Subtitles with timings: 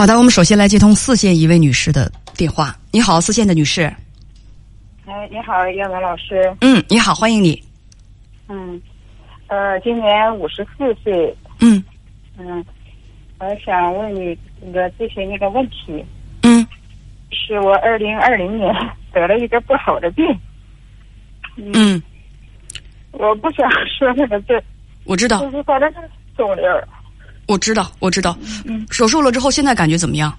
[0.00, 2.74] 好的，我们首先来接通四线一位女士的电话。
[2.90, 3.82] 你好，四线的女士。
[5.04, 6.56] 哎，你好，叶文老师。
[6.62, 7.62] 嗯，你好，欢迎你。
[8.48, 8.80] 嗯，
[9.48, 11.36] 呃，今年五十四岁。
[11.58, 11.84] 嗯
[12.38, 12.64] 嗯，
[13.40, 16.02] 我想问你那个咨询一个问题。
[16.44, 16.66] 嗯
[17.30, 18.74] 是我二零二零年
[19.12, 20.24] 得了一个不好的病。
[21.56, 22.02] 嗯，
[23.12, 24.64] 我不想说那个字，
[25.04, 25.98] 我知道就，是反正是
[26.38, 26.64] 肿瘤。
[27.50, 28.36] 我知道，我知道。
[28.64, 30.32] 嗯手术了之后，现在感觉怎么样？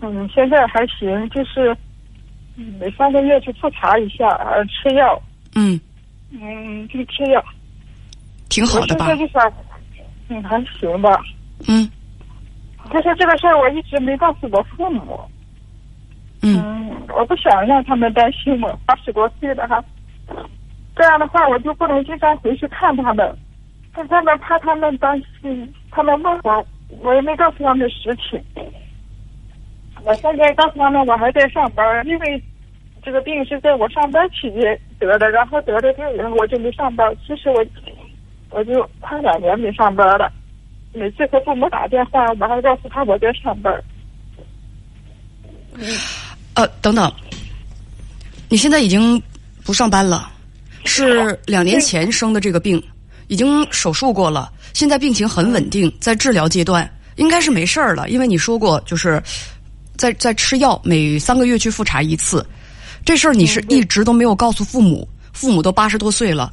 [0.00, 1.76] 嗯，现在还行，就是
[2.56, 5.20] 嗯每三个月去复查一下，呃，吃药。
[5.54, 5.78] 嗯，
[6.30, 7.44] 嗯，就吃药。
[8.48, 9.14] 挺好的吧我？
[9.14, 9.52] 现在就想，
[10.28, 11.20] 嗯，还行吧。
[11.66, 11.86] 嗯
[12.90, 15.20] 但是这个事儿我一直没告诉我父母。
[16.42, 19.82] 嗯嗯，我不想让他们担心我八十多岁了哈，
[20.94, 23.36] 这样的话我就不能经常回去看他们，
[23.96, 26.66] 但他们怕他们担心，他们问我，
[27.00, 28.38] 我也没告诉他们实情。
[30.04, 32.42] 我现在告诉他们我还在上班，因为
[33.02, 37.10] 这个病是在我上班期间得的，然后得了病以后我就没上班。
[37.26, 37.64] 其实我
[38.50, 40.30] 我就快两年没上班了，
[40.92, 43.82] 每次和父母打电话，我还告诉他我在上班。
[46.54, 47.10] 呃，等等，
[48.48, 49.20] 你现在已经
[49.64, 50.30] 不上班了，
[50.84, 52.82] 是两年前生的这个病，
[53.28, 58.08] 已经手术过了，现在病情很稳定，在治疗阶段，应该是没事儿了。
[58.08, 59.22] 因为你说过，就是
[59.96, 62.46] 在在吃药，每三个月去复查一次，
[63.04, 66.52] 这事儿你是一直都没有告诉父母，父母都八十多岁了。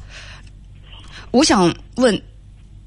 [1.30, 2.22] 我想问，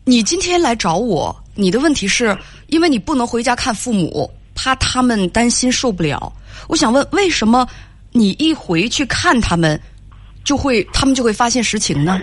[0.05, 6.31] 你今天来找我，你的问题是因为你不能回家看父母，怕他们担心受不了。
[6.67, 7.67] 我想问，为什么
[8.11, 9.79] 你一回去看他们，
[10.43, 12.19] 就会他们就会发现实情呢？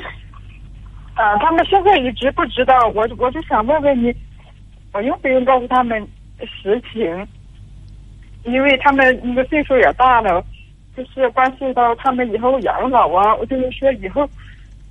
[1.15, 4.15] 啊，他们现在一直不知道，我我就想问问你，
[4.93, 6.07] 我用不用告诉他们
[6.41, 7.27] 实情？
[8.45, 10.45] 因为他们那个岁数也大了，
[10.97, 13.35] 就是关系到他们以后养老啊。
[13.37, 14.29] 我就是说，以后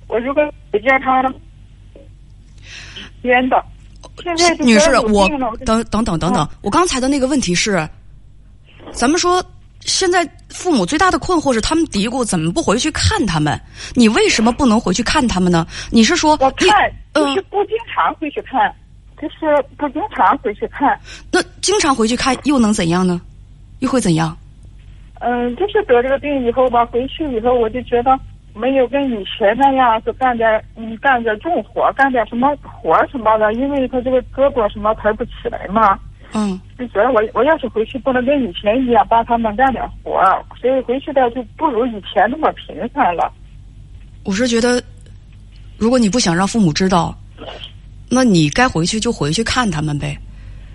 [0.08, 1.32] 我如果不健康了，
[3.22, 3.62] 编的。
[4.22, 5.28] 现在女士，我
[5.64, 7.88] 等等等等等啊，我刚才的那个问题是，
[8.92, 9.44] 咱们说
[9.80, 13.60] 现在父母最大的困惑是，他们嘀咕怎么不回去看他们？
[13.94, 15.66] 你为什么不能回去看他们呢？
[15.90, 18.72] 你是说我看就是嗯，不经常回去看，
[19.20, 20.98] 就是不经常回去看。
[21.30, 23.20] 那经常回去看又能怎样呢？
[23.80, 24.36] 又会怎样？
[25.20, 28.18] 嗯，就是得这个病以后吧，回去以后我就觉得
[28.54, 35.98] 没有跟以前那样子干点嗯干点重活，干点什么活什么的，因为他这个胳膊什么抬不起来嘛，
[36.34, 43.32] 嗯就觉得我我要是回去不能跟以前一样帮他们干点活儿，所以回去的就不如以前那么频繁了。
[44.24, 44.82] 我是觉得，
[45.78, 47.16] 如果你不想让父母知道，
[48.08, 50.18] 那你该回去就回去看他们呗。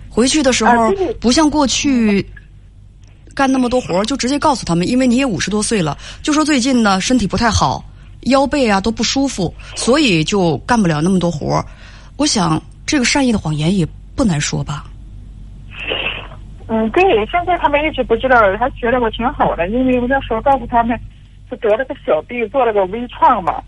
[0.08, 0.90] 回去的时候啊
[1.20, 2.24] 不像过去
[3.34, 7.84] 干那么多活儿，就直接告诉他们，因为你也五十多岁了，就说最近呢身体不太好，
[8.22, 11.64] 腰背啊都不舒服，所以就干不了那么多活儿。
[12.16, 14.86] 我想这个善意的谎言也不难说吧。
[16.72, 20.96] 嗯，对，现在他们一直不知道，还觉得我挺好的，因为我那时候告诉他们，
[21.48, 23.60] 是得了个小病，做了个微创嘛。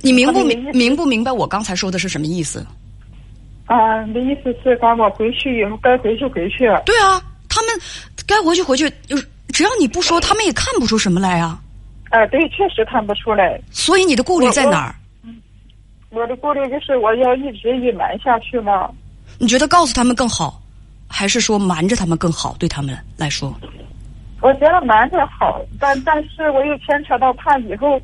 [0.00, 2.66] 你明不明明不明白我刚才说的是什么意思？
[3.66, 6.60] 啊，你的意思是赶我回去以后该回去回去。
[6.86, 7.70] 对啊，他们
[8.26, 11.60] 该回去回去，就是只要你不说，他们也看不出什么来啊。
[12.08, 13.60] 啊，对，确实看不出来。
[13.70, 14.94] 所以你的顾虑在哪儿？
[16.10, 18.90] 我的顾虑就是我要一直隐瞒下去吗？
[19.38, 20.59] 你觉得告诉他们更好，
[21.12, 22.54] 还是说瞒着他们更好？
[22.58, 23.52] 对他们来说，
[24.40, 28.00] 我觉得瞒着好，但但是我又牵扯到怕以后，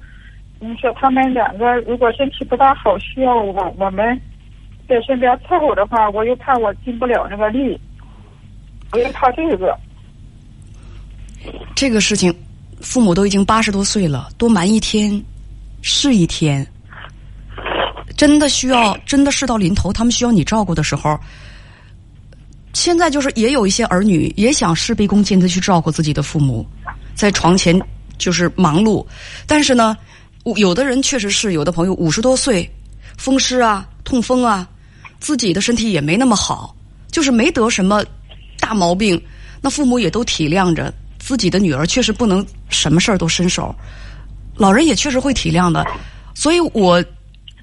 [0.58, 4.20] 你说他们两个如果身体不大好，需要我我们
[4.88, 7.80] 在身边伺候的话，我又怕我尽不了那个力，
[8.92, 9.78] 我又怕这个。
[11.74, 12.34] 这个事情，
[12.80, 15.22] 父母都已经八十多岁了，多瞒一天
[15.80, 16.66] 是一天。
[18.16, 21.18] 真的需要，真的事到临头，他们需要你照顾的时候，
[22.76, 26.64] 现在就是也有一些儿女也想事必躬亲的去照顾自己的父母，
[27.14, 27.80] 在床前
[28.18, 29.02] 就是忙碌，
[29.46, 29.96] 但是呢，
[30.56, 32.70] 有的人确实是有的朋友五十多岁，
[33.16, 34.68] 风湿啊、痛风啊，
[35.20, 36.76] 自己的身体也没那么好，
[37.10, 38.04] 就是没得什么
[38.60, 39.18] 大毛病，
[39.62, 43.74] 那父母也都体谅着自己的女儿，确实不能什么事儿都伸手，
[44.54, 45.82] 老人也确实会体谅的，
[46.34, 47.02] 所以我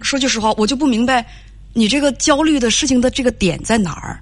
[0.01, 1.24] 说句实话，我就不明白
[1.71, 4.19] 你这个焦虑的事情的这个点在哪儿。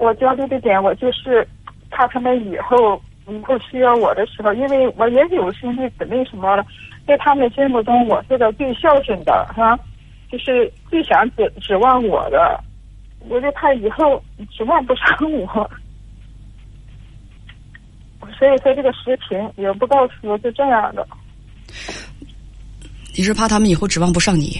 [0.00, 1.46] 我焦虑的点，我就是
[1.90, 6.64] 怕他们以后以后需要我的时候，因为我也有兄弟姊妹什么的，
[7.06, 9.78] 在他们心目中我是个最孝顺的哈，
[10.32, 12.58] 就是最想指指望我的。
[13.28, 15.70] 我就怕以后指望不上我，
[18.38, 21.06] 所以说这个视频也不告诉我是这样的。
[23.14, 24.56] 你是怕他们以后指望不上你？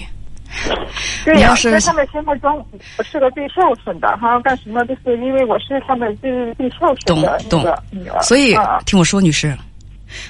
[1.23, 2.65] 对呀、你要是在他们心目中，
[2.97, 8.21] 我是个最孝顺的哈，干什么都是因为我是他们最最孝顺的懂那个。
[8.21, 9.55] 所以啊听我说，女士，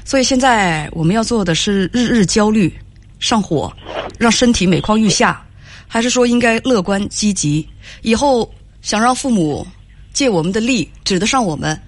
[0.03, 2.73] 所以现在我们要做的是日日焦虑
[3.19, 3.71] 上火，
[4.17, 5.45] 让身体每况愈下，
[5.87, 7.67] 还是说应该乐观积极？
[8.01, 8.49] 以后
[8.81, 9.65] 想让父母
[10.11, 11.79] 借我们的力，指得上我们，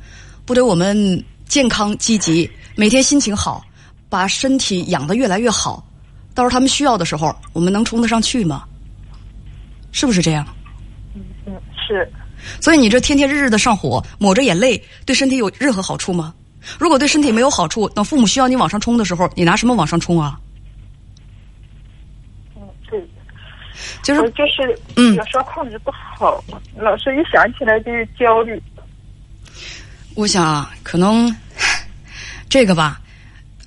[0.46, 3.64] 不得我们健康积极，每天心情好，
[4.10, 5.84] 把身体养得越来越好，
[6.34, 8.64] 到时候他们需要的时候，我们能冲得上去吗？
[9.94, 10.46] 是不是这样？
[11.16, 11.54] 嗯嗯，
[11.88, 12.12] 是
[12.60, 16.34] 所以你这天天日日的上火，抹着眼泪，对身体有任何好处吗？
[16.80, 20.40] 如果对身体没有好处，等父母需要你往上冲的时候，你拿什么往上冲啊？
[22.56, 23.02] 嗯对。
[24.02, 26.44] 就是就是嗯有时候控制不好，
[26.76, 28.62] 老是一想起来就是焦虑。
[30.16, 31.34] 我想啊，可能
[32.50, 33.02] 这个吧，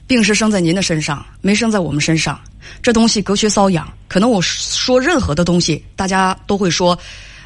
[0.07, 2.41] 病是生在您的身上，没生在我们身上。
[2.83, 6.99] 这东西隔靴搔痒，可能我说任何的东西，大家都会说，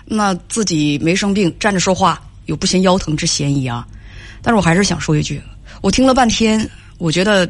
[0.05, 3.87] 那自己没生病，站着说话有不嫌腰疼之嫌疑啊。
[4.43, 5.43] 但是我还是想说一句，
[5.83, 6.69] 我听了半天，
[6.99, 7.49] 我觉得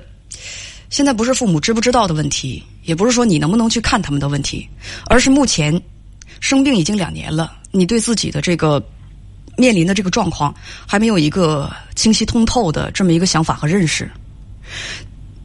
[0.88, 4.68] 现在不是父母知不知道的问题，也不是说你能不能去看他们的问题，
[5.06, 5.80] 而是目前
[6.40, 8.82] 生病已经两年了，你对自己的这个
[9.56, 10.54] 面临的这个状况
[10.86, 14.10] 还没有一个清晰通透的这么一个想法和认识。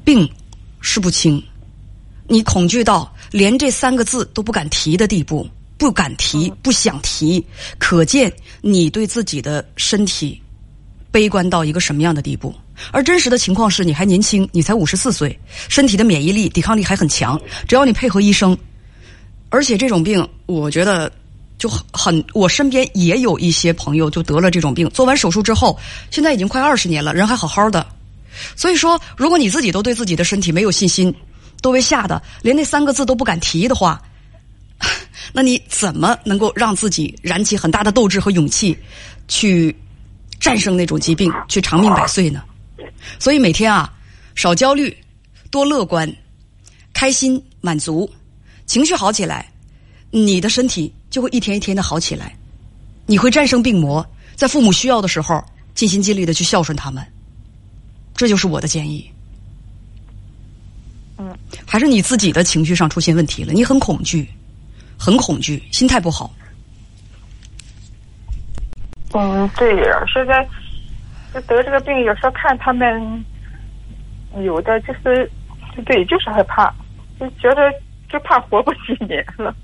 [0.03, 0.29] 病
[0.81, 1.41] 是不轻，
[2.27, 7.45] 你恐惧到连这三个字都不敢提的地步，不敢提，不想提，
[7.77, 8.31] 可见
[8.61, 10.41] 你对自己的身体
[11.11, 12.53] 悲观到一个什么样的地步。
[12.91, 15.39] 而真实的情况是，你还年轻，你才五十四岁，
[15.69, 18.57] 身体的免疫力、抵抗力还很强，只要你配合医生，
[19.49, 21.09] 而且这种病，我觉得
[21.57, 25.79] 就很很，我身边也有一些朋友就得了这种病，做完手术之后，
[26.11, 27.85] 现在已经快二十年了，人还好好的。
[28.57, 31.15] 所以说，如果你自己都对自己的身体没有信心，
[31.65, 33.99] 都被吓得连那三个字都不敢提的话，
[35.33, 38.77] 那你怎么能够让自己燃起很大的斗志和勇气，
[39.27, 39.75] 去
[40.39, 42.43] 战胜那种疾病，去长命百岁呢？
[43.17, 43.91] 所以每天啊，
[44.35, 44.95] 少焦虑，
[45.49, 46.07] 多乐观，
[46.93, 48.07] 开心满足，
[48.67, 49.51] 情绪好起来，
[50.11, 52.37] 你的身体就会一天一天的好起来，
[53.07, 57.03] 你会战胜病魔，在父母需要的时候尽心尽力的去孝顺他们。
[58.15, 59.09] 这就是我的建议。
[61.59, 64.29] 嗯，还是你自己的情绪上出现问题了，你很恐惧，
[64.97, 66.33] 很恐惧，心态不好。
[69.13, 70.47] 嗯，对呀，现在
[71.33, 73.23] 就得这个病，有时候看他们
[74.43, 75.31] 有的就是，
[75.85, 76.73] 对，就是害怕，
[77.19, 77.71] 就觉得
[78.09, 79.55] 就怕活不几年了。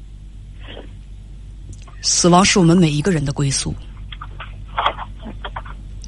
[2.02, 3.76] 死亡是我们每一个人的归宿。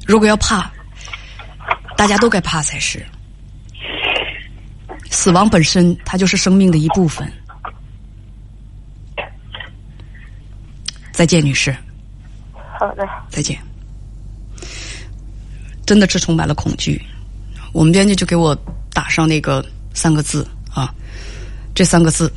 [0.06, 0.70] 如果要怕，
[1.96, 3.04] 大家都该怕才是。
[5.14, 7.32] 死亡本身，它就是生命的一部分。
[11.12, 11.74] 再见，女士，
[12.78, 13.56] 好的，再见。
[15.86, 17.00] 真的是充满了恐惧。
[17.72, 18.56] 我们编辑就给我
[18.92, 19.64] 打上那个
[19.94, 20.92] 三个字啊，
[21.74, 22.30] 这三个字，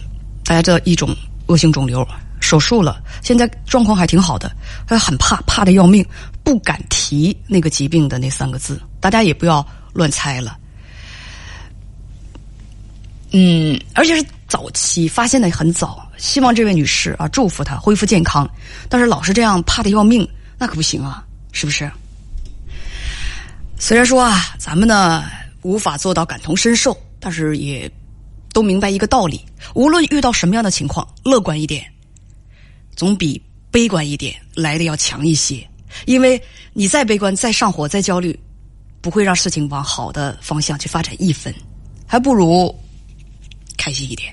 [0.45, 1.09] 大家知道一种
[1.47, 2.07] 恶性肿瘤，
[2.39, 6.05] 手术了，现在状况还挺好的，他很怕，怕的要命，
[6.43, 8.79] 不敢提那个疾病的那三个字。
[8.99, 10.57] 大家也不要乱猜了。
[13.31, 16.09] 嗯，而且是早期发现的很早。
[16.17, 18.49] 希望这位女士啊，祝福她恢复健康。
[18.89, 21.91] 但是老是这样怕的要命，那可不行啊，是不是？
[23.77, 25.25] 虽然说啊，咱们呢
[25.61, 27.91] 无法做到感同身受，但是也
[28.51, 31.85] 都明白一个道理：无论遇到什么样的情况，乐观一点，
[32.95, 35.67] 总比悲观一点来的要强一些。
[36.05, 36.41] 因为
[36.73, 38.37] 你再悲观、再上火、再焦虑，
[39.01, 41.53] 不会让事情往好的方向去发展一分，
[42.07, 42.73] 还不如
[43.77, 44.25] 开心一点。